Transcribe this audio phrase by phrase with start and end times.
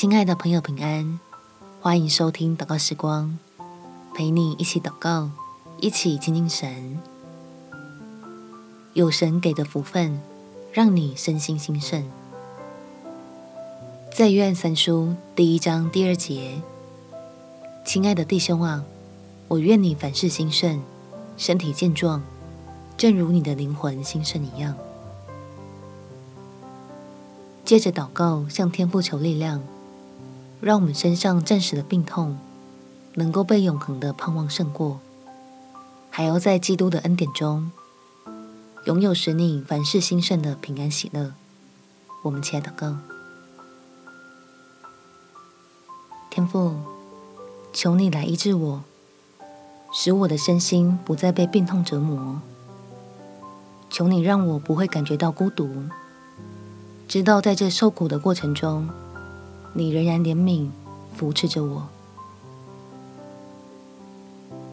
[0.00, 1.20] 亲爱的朋友，平安！
[1.82, 3.38] 欢迎收听祷告时光，
[4.14, 5.30] 陪你一起祷告，
[5.78, 6.98] 一起亲近神。
[8.94, 10.18] 有神给的福分，
[10.72, 12.10] 让你身心兴盛。
[14.10, 16.62] 在约翰三书第一章第二节，
[17.84, 18.82] 亲爱的弟兄啊，
[19.48, 20.82] 我愿你凡事兴盛，
[21.36, 22.22] 身体健壮，
[22.96, 24.74] 正如你的灵魂兴盛一样。
[27.66, 29.62] 借着祷告，向天父求力量。
[30.60, 32.38] 让我们身上暂时的病痛，
[33.14, 35.00] 能够被永恒的盼望胜过，
[36.10, 37.72] 还要在基督的恩典中，
[38.84, 41.32] 拥有使你凡事兴盛的平安喜乐。
[42.22, 42.96] 我们起来祷告，
[46.28, 46.74] 天父，
[47.72, 48.84] 求你来医治我，
[49.90, 52.42] 使我的身心不再被病痛折磨。
[53.88, 55.68] 求你让我不会感觉到孤独，
[57.08, 58.88] 知道在这受苦的过程中。
[59.72, 60.68] 你仍然怜悯、
[61.16, 61.86] 扶持着我，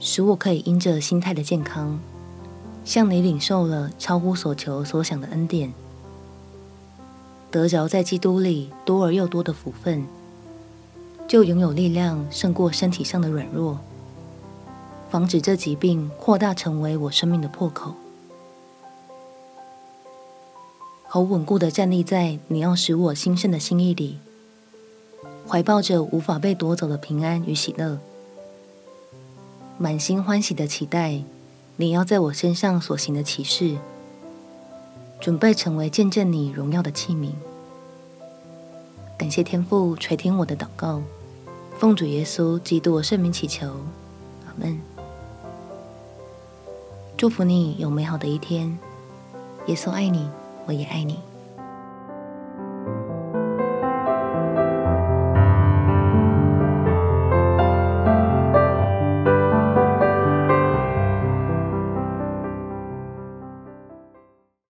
[0.00, 2.00] 使我可以因着心态的健康，
[2.84, 5.74] 向你领受了超乎所求所想的恩典，
[7.50, 10.06] 得着在基督里多而又多的福分，
[11.28, 13.78] 就拥有力量胜过身体上的软弱，
[15.10, 17.92] 防止这疾病扩大成为我生命的破口，
[21.06, 24.18] 好稳固的站立在你要使我兴盛的心意里。
[25.48, 27.98] 怀抱着无法被夺走的平安与喜乐，
[29.78, 31.22] 满心欢喜的期待
[31.76, 33.78] 你要在我身上所行的奇事，
[35.18, 37.30] 准备成为见证你荣耀的器皿。
[39.16, 41.00] 感谢天父垂听我的祷告，
[41.78, 43.68] 奉主耶稣基督圣名祈求，
[44.46, 44.78] 阿门。
[47.16, 48.78] 祝福你有美好的一天，
[49.66, 50.28] 耶稣爱你，
[50.66, 51.18] 我也爱你。